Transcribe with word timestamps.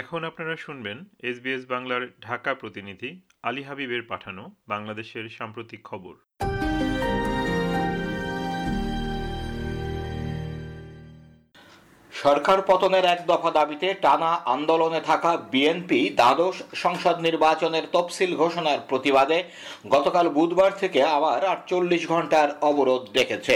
এখন 0.00 0.20
আপনারা 0.24 0.56
শুনবেন 0.56 0.98
এসবিএস 1.22 1.62
বাংলার 1.68 2.02
ঢাকা 2.20 2.52
প্রতিনিধি 2.54 3.10
আলী 3.42 3.62
হাবিবের 3.62 4.02
পাঠানো 4.02 4.42
বাংলাদেশের 4.68 5.26
সাম্প্রতিক 5.28 5.80
খবর। 5.84 6.14
সরকার 12.12 12.58
পতনের 12.66 13.04
এক 13.04 13.20
দফা 13.26 13.50
দাবিতে 13.50 13.88
টানা 13.94 14.30
আন্দোলনে 14.54 15.00
থাকা 15.00 15.30
বিএনপি 15.52 16.00
দ্বাদশ 16.10 16.56
সংসদ 16.74 17.16
নির্বাচনের 17.20 17.84
তফসিল 17.92 18.30
ঘোষণার 18.36 18.78
প্রতিবাদে 18.88 19.38
গতকাল 19.90 20.26
বুধবার 20.28 20.72
থেকে 20.72 21.00
আবার 21.16 21.40
আটচল্লিশ 21.44 22.02
ঘণ্টার 22.08 22.48
অবরোধ 22.60 23.02
দেখেছে 23.12 23.54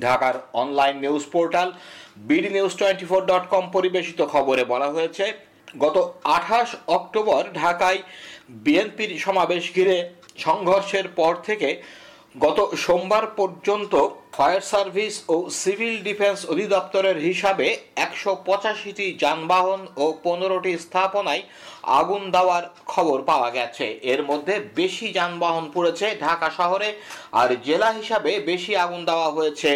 ঢাকার 0.00 0.34
online 0.52 0.96
news 0.96 1.24
portal 1.32 1.68
BD 2.28 2.50
news 2.50 2.72
twenty 2.76 3.06
four 3.06 3.20
dot 3.26 3.44
com 3.48 3.64
পরিবেশিত 3.72 4.20
খবরে 4.24 4.62
বলা 4.64 4.88
হয়েছে 4.90 5.26
গত 5.78 5.96
আঠাশ 6.36 6.68
অক্টোবর 6.86 7.42
ঢাকায় 7.54 8.00
বিএনপির 8.64 9.10
সমাবেশ 9.18 9.64
ঘিরে 9.74 9.96
সংঘর্ষের 10.38 11.06
পর 11.08 11.32
থেকে 11.48 11.70
গত 12.38 12.58
সোমবার 12.74 13.24
পর্যন্ত 13.36 13.92
ফায়ার 14.32 14.62
সার্ভিস 14.72 15.14
ও 15.28 15.36
সিভিল 15.50 15.94
ডিফেন্স 16.02 16.38
অধিদপ্তরের 16.46 17.18
হিসাবে 17.18 17.66
একশো 17.96 18.32
পঁচাশিটি 18.46 19.06
যানবাহন 19.18 19.80
ও 19.96 20.04
পনেরোটি 20.22 20.72
স্থাপনায় 20.78 21.42
আগুন 22.00 22.22
দেওয়ার 22.30 22.64
খবর 22.86 23.18
পাওয়া 23.22 23.50
গেছে। 23.50 23.86
এর 24.02 24.20
মধ্যে 24.24 24.54
বেশি 24.74 25.06
যানবাহন 25.12 25.64
পড়েছে 25.74 26.06
ঢাকা 26.20 26.48
শহরে 26.50 26.88
আর 27.32 27.48
জেলা 27.64 27.90
হিসাবে 27.92 28.32
বেশি 28.40 28.72
আগুন 28.76 29.00
দেওয়া 29.04 29.28
হয়েছে 29.30 29.70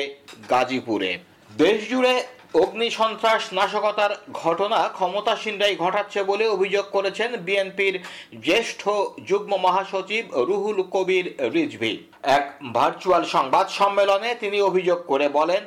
গাজীপুরে। 0.50 1.10
দেশ 1.56 1.78
জুড়ে 1.90 2.14
অগ্নি 2.54 2.88
সন্ত্রাস 2.90 3.42
নাশকতার 3.52 4.12
ঘটনা 4.32 4.80
ক্ষমতাসীনরাই 4.88 5.74
ঘটাচ্ছে 5.76 6.20
বলে 6.22 6.44
অভিযোগ 6.48 6.84
করেছেন 6.90 7.30
বিএনপির 7.46 7.94
জ্যেষ্ঠ 8.42 8.82
যুগ্ম 9.28 9.52
মহাসচিব 9.56 10.24
রুহুল 10.48 10.78
কবির 10.94 11.26
রিজভি। 11.54 11.92
এক 12.36 12.44
ভার্চুয়াল 12.72 13.24
সংবাদ 13.24 13.66
সম্মেলনে 13.68 14.30
তিনি 14.34 14.58
অভিযোগ 14.60 14.98
করে 15.06 15.26
বলেন, 15.28 15.62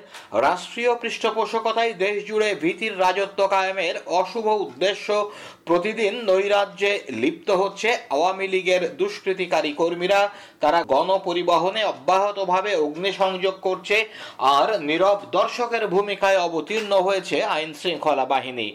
রাষ্ট্রীয় 0.48 0.92
পৃষ্ঠপোষকতায় 1.02 1.94
দেশ 2.04 2.16
জুড়ে 2.28 2.50
ভীতির 2.56 2.94
রাজত্ব 3.00 3.40
কায়েমের 3.48 3.96
অশুভ 4.22 4.46
উদ্দেশ্য 4.66 5.08
প্রতিদিন 5.66 6.14
নৈরাজ্যে 6.30 6.92
লিপ্ত 7.22 7.50
হচ্ছে 7.52 7.90
আওয়ামী 8.16 8.48
লীগের 8.48 8.84
দুষ্কৃতিকারী 9.00 9.72
কর্মীরা। 9.74 10.22
তারা 10.64 10.80
গণপরিবহনে 10.84 11.82
অব্যাহতভাবে 11.94 12.72
অগ্নিসংযোগ 12.76 13.56
করছে 13.62 13.98
আর 14.58 14.68
নীরব 14.88 15.20
দর্শকের 15.38 15.84
ভূমিকায় 15.88 16.40
অবতীর্ণ 16.48 16.70
হয়েছে 16.80 17.44
আইন 17.56 17.74
শৃঙ্খলা 17.74 18.26
বাহিনী। 18.26 18.68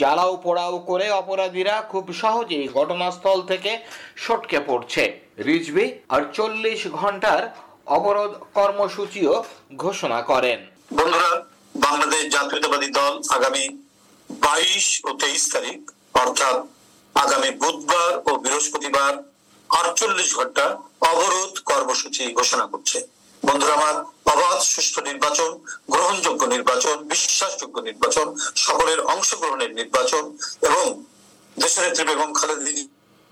জ্বালাও 0.00 0.36
পোড়াও 0.36 0.78
করে 0.78 1.06
অপরাধীরা 1.10 1.74
খুব 1.92 2.04
সহজেই 2.12 2.66
ঘটনাস্থল 2.68 3.38
থেকে 3.42 3.72
সটকে 4.16 4.58
পড়ছে। 4.68 5.02
রিজভি 5.48 5.86
আর 6.08 6.22
চল্লিশ 6.32 6.80
ঘণ্টার 7.00 7.42
অবরোধ 7.86 8.32
কর্মসূচিও 8.54 9.34
ঘোষণা 9.76 10.22
করেন। 10.22 10.58
বন্ধুরা, 10.94 11.30
বাংলাদেশ 11.74 12.22
জাতীয়তাবাদী 12.34 12.88
দল 12.98 13.14
আগামী 13.36 13.64
বাইশ 14.30 14.86
ও 15.06 15.10
তেইশ 15.12 15.42
তারিখ, 15.52 15.80
অর্থাৎ 16.22 16.56
আগামী 17.14 17.50
বুধবার 17.62 18.12
ও 18.28 18.30
বৃহস্পতিবার 18.42 19.12
আটচল্লিশ 19.70 20.30
ঘণ্টা 20.38 20.66
অবরোধ 21.10 21.52
কর্মসূচি 21.70 22.24
ঘোষণা 22.38 22.66
করছে। 22.66 22.98
বন্ধুরা, 23.42 23.74
আমার 23.80 23.96
অবাধ, 24.34 24.58
সুষ্ঠু 24.72 25.00
নির্বাচন, 25.10 25.50
গ্রহণযোগ্য 25.94 26.42
নির্বাচন, 26.54 26.96
বিশ্বাসযোগ্য 27.12 27.76
নির্বাচন, 27.88 28.26
সকলের 28.66 29.00
অংশগ্রহণের 29.14 29.70
নির্বাচন 29.80 30.24
এবং 30.68 30.84
দেশনেত্রী 31.56 32.02
বেগম 32.08 32.30
খালেদা 32.38 32.62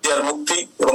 জিয়ার 0.03 0.23
মুক্তি 0.29 0.59
এবং 0.83 0.95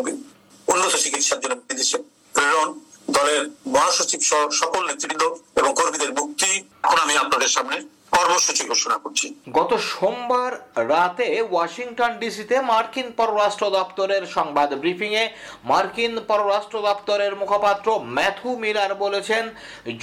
উন্নত 0.67 0.93
চিকিৎসার 1.03 1.41
জন্য 1.43 1.55
বিদেশে 1.69 1.97
প্রেরণ, 2.35 2.69
দলের 3.17 3.41
মহাসচিব 3.75 4.21
সহ 4.29 4.41
সকল 4.61 4.81
নেতৃবৃন্দ 4.89 5.23
এবং 5.59 5.71
কর্মীদের 5.79 6.11
মুক্তি। 6.19 6.49
এখন 6.85 6.99
আমি 7.05 7.13
আপনাদের 7.23 7.49
সামনে 7.55 7.77
কর্মসূচি 8.15 8.63
ঘোষণা 8.71 8.97
করছি। 9.03 9.27
গত 9.57 9.71
সোমবার 9.91 10.51
রাতে 10.91 11.27
ওয়াশিংটন 11.51 12.11
ডিসিতে 12.21 12.55
মার্কিন 12.71 13.07
পররাষ্ট্র 13.17 13.65
দপ্তরের 13.77 14.23
সংবাদ 14.27 14.69
ব্রিফিংয়ে 14.73 15.23
মার্কিন 15.71 16.13
পররাষ্ট্র 16.29 16.77
দপ্তরের 16.81 17.33
মুখপাত্র 17.35 17.87
ম্যাথু 18.17 18.49
মিলার 18.63 18.91
বলেছেন, 18.95 19.43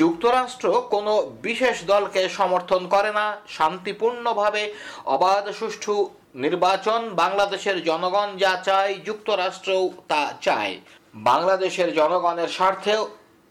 যুক্তরাষ্ট্র 0.00 0.66
কোনো 0.94 1.12
বিশেষ 1.43 1.76
দলকে 1.84 2.22
সমর্থন 2.28 2.82
করে 2.88 3.10
না, 3.19 3.26
শান্তিপূর্ণভাবে 3.56 4.62
অবাধ 5.16 5.44
সুষ্ঠু 5.59 5.94
নির্বাচন 6.34 7.00
বাংলাদেশের 7.22 7.77
জনগণ 7.84 8.28
যা 8.37 8.53
চায়, 8.66 8.92
যুক্তরাষ্ট্রও 9.09 9.84
তা 10.09 10.22
চায়। 10.42 10.75
বাংলাদেশের 11.15 11.88
জনগণের 11.94 12.48
স্বার্থেও 12.48 13.03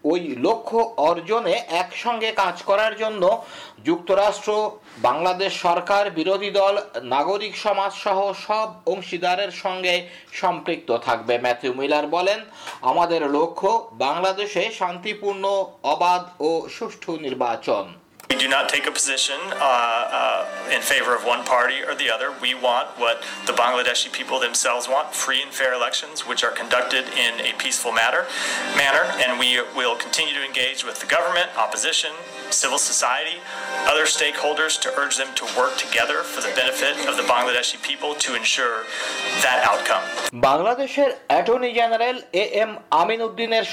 ওই 0.03 0.35
লক্ষ্য 0.37 0.79
অর্জনে 0.97 1.55
একসঙ্গে 1.69 2.31
কাজ 2.31 2.61
করার 2.61 2.93
জন্য 2.97 3.43
যুক্তরাষ্ট্র, 3.85 4.71
বাংলাদেশ 5.01 5.51
সরকার, 5.61 6.11
বিরোধী 6.11 6.51
দল, 6.51 6.75
নাগরিক 7.03 7.57
সমাজ 7.57 7.91
সহ 7.93 8.33
সব 8.47 8.67
অংশীদারের 8.85 9.51
সঙ্গে 9.51 10.07
সম্পৃক্ত 10.31 10.97
থাকবে। 10.97 11.33
ম্যাথিউ 11.37 11.73
মিলার 11.73 12.07
বলেন, 12.07 12.39
আমাদের 12.81 13.29
লক্ষ্য 13.29 13.89
বাংলাদেশে 13.91 14.71
শান্তিপূর্ণ, 14.71 15.43
অবাধ 15.83 16.23
ও 16.39 16.67
সুষ্ঠু 16.69 17.11
নির্বাচন। 17.17 17.85
We 18.29 18.37
do 18.37 18.47
not 18.47 18.69
take 18.69 18.85
a 18.85 18.91
position 18.91 19.39
uh, 19.53 19.57
uh, 19.59 20.47
in 20.71 20.81
favor 20.81 21.15
of 21.15 21.25
one 21.25 21.43
party 21.43 21.81
or 21.81 21.95
the 21.95 22.11
other. 22.11 22.31
We 22.39 22.53
want 22.53 22.89
what 22.99 23.23
the 23.47 23.53
Bangladeshi 23.53 24.13
people 24.13 24.39
themselves 24.39 24.87
want 24.87 25.15
free 25.15 25.41
and 25.41 25.51
fair 25.51 25.73
elections, 25.73 26.27
which 26.27 26.43
are 26.43 26.51
conducted 26.51 27.05
in 27.17 27.39
a 27.39 27.53
peaceful 27.57 27.91
matter, 27.91 28.27
manner. 28.77 29.11
And 29.17 29.39
we 29.39 29.59
will 29.75 29.95
continue 29.95 30.35
to 30.35 30.45
engage 30.45 30.85
with 30.85 30.99
the 30.99 31.07
government, 31.07 31.49
opposition, 31.57 32.11
civil 32.51 32.77
society, 32.79 33.37
other 33.85 34.05
stakeholders 34.05 34.79
to 34.81 34.89
urge 34.95 35.17
them 35.17 35.29
to 35.35 35.45
work 35.55 35.77
together 35.77 36.19
for 36.23 36.41
the 36.41 36.53
benefit 36.55 36.95
of 37.07 37.15
the 37.15 37.23
Bangladeshi 37.23 37.81
people 37.81 38.15
to 38.15 38.35
ensure 38.35 38.83
that 39.43 39.57
outcome. 39.63 40.03
বাংলাদেশের 40.49 41.09
attorney 41.27 41.69
general 41.73 42.17
A 42.33 42.43
M 42.63 42.71
Amin 43.01 43.21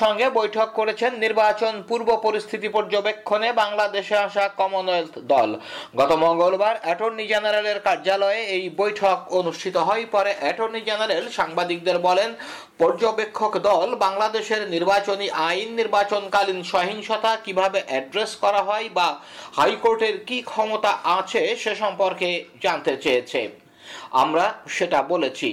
সঙ্গে 0.03 0.26
বৈঠক 0.31 0.69
করেছেন 0.78 1.10
নির্বাচন 1.25 1.75
পূর্ব 1.88 2.09
পরিস্থিতি 2.26 2.69
পর্যবেক্ষণে 2.69 3.48
বাংলাদেশে 3.62 4.16
আসা 4.26 4.44
Commonwealth 4.59 5.15
দল 5.32 5.50
গত 6.00 6.10
মঙ্গলবার 6.25 6.75
অ্যাটর্নি 6.84 7.25
জেনারেলের 7.26 7.78
কার্যালয়ে 7.81 8.41
এই 8.56 8.65
বৈঠক 8.81 9.19
অনুষ্ঠিত 9.41 9.76
হয় 9.88 10.04
পরে 10.15 10.31
অ্যাটর্নি 10.41 10.81
জেনারেল 10.88 11.25
সাংবাদিকদের 11.38 11.97
বলেন 11.98 12.31
পর্যবেক্ষক 12.78 13.53
দল 13.69 13.88
বাংলাদেশের 14.06 14.62
নির্বাচনী 14.70 15.26
আইন 15.48 15.69
নির্বাচনকালীন 15.81 16.60
সহিংসতা 16.72 17.32
কীভাবে 17.44 17.78
অ্যাড্রেস 17.88 18.32
করা 18.42 18.60
হয় 18.69 18.87
বা 18.99 19.09
হাইকোর্টের 19.59 20.16
কি 20.28 20.38
ক্ষমতা 20.50 20.93
আছে 21.19 21.43
সে 21.62 21.72
সম্পর্কে 21.82 22.28
জানতে 22.65 22.93
চেয়েছে। 23.04 23.41
আমরা 24.22 24.44
সেটা 24.77 24.99
বলেছি। 25.12 25.50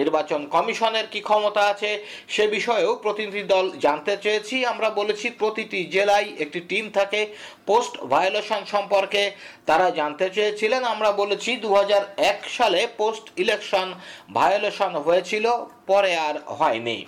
নির্বাচন 0.00 0.40
কমিশনের 0.54 1.06
কি 1.12 1.20
ক্ষমতা 1.28 1.62
আছে 1.72 1.90
সে 2.34 2.44
বিষয়েও 2.56 2.92
প্রতিনিধি 3.04 3.42
দল 3.54 3.66
জানতে 3.84 4.12
চেয়েছি। 4.24 4.56
আমরা 4.72 4.88
বলেছি, 5.00 5.26
প্রতিটি 5.42 5.80
জেলায় 5.96 6.28
একটি 6.44 6.60
টিম 6.70 6.84
থাকে 6.98 7.20
পোস্ট 7.68 7.94
ভায়োলেশন 8.12 8.60
সম্পর্কে 8.74 9.22
তারা 9.68 9.86
জানতে 9.98 10.26
চেয়েছিলেন। 10.36 10.82
আমরা 10.94 11.10
বলেছি 11.22 11.50
দু 11.64 11.70
হাজার 11.78 12.02
এক 12.30 12.40
সালে 12.56 12.80
পোস্ট 13.00 13.24
ইলেকশন 13.44 13.88
ভায়োলেশন 14.38 14.92
হয়েছিল, 15.06 15.46
পরে 15.90 16.12
আর 16.28 16.36
হয়নি। 16.58 16.98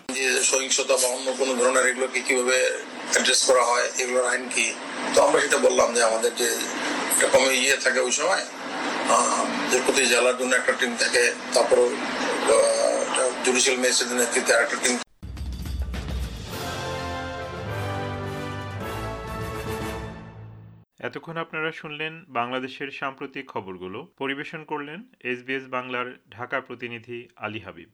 সহিংসতা 0.51 0.95
বা 1.03 1.09
অন্য 1.17 1.29
কোনো 1.41 1.53
ধরনের 1.61 1.85
এগুলোকে 1.91 2.21
কীভাবে 2.29 2.59
অ্যাড্রেস 3.13 3.41
করা 3.49 3.63
হয় 3.71 3.87
এগুলোর 4.03 4.27
আইন 4.33 4.45
কি? 4.55 4.67
তো 5.15 5.19
আমরা 5.27 5.39
সেটা 5.45 5.59
বললাম 5.67 5.89
যে 5.97 6.01
আমাদের 6.11 6.33
যে 6.41 6.49
একটা 7.13 7.27
কমে 7.35 7.53
ইয়ে 7.63 7.77
থাকে 7.85 8.01
ওই 8.07 8.13
সময় 8.21 8.45
যে 9.71 9.79
প্রতি 9.85 10.03
জেলার 10.13 10.37
জন্য 10.41 10.53
একটা 10.57 10.73
টিম 10.81 10.93
থাকে, 11.03 11.25
তারপর 11.55 11.79
জুডিশিয়াল 13.45 13.77
ম্যাজিস্ট্রেটের 13.81 14.19
নেতৃত্বে 14.21 14.55
একটা 14.65 14.79
টিম 14.83 14.95
এতক্ষণ 21.09 21.37
আপনারা 21.45 21.71
শুনলেন 21.81 22.13
বাংলাদেশের 22.39 22.91
সাম্প্রতিক 23.01 23.45
খবরগুলো। 23.55 23.99
পরিবেশন 24.21 24.61
করলেন 24.71 24.99
এসবিএস 25.31 25.65
বাংলার 25.77 26.09
ঢাকা 26.37 26.59
প্রতিনিধি 26.69 27.19
আলী 27.45 27.61
হাবিব। 27.67 27.91